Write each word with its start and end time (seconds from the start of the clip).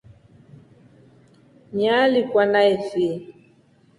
Nyaalikwa 1.77 2.43
na 2.51 2.61
fii. 2.87 3.15